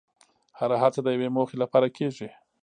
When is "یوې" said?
1.15-1.29